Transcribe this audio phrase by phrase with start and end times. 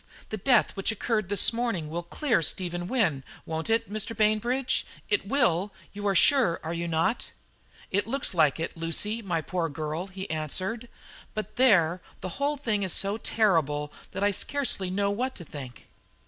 [0.29, 4.17] "The death which occurred this morning will clear Stephen Wynne, won't it, Mr.
[4.17, 4.83] Bainbridge?
[5.11, 7.29] it will, you are sure, are you not?"
[7.91, 10.89] "It looks like it, Lucy, my poor girl," he answered.
[11.35, 15.85] "But there, the whole thing is so terrible that I scarcely know what to think."